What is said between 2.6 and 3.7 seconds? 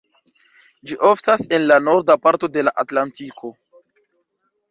la atlantiko.